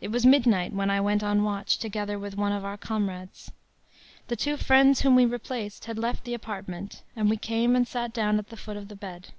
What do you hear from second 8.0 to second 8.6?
down at the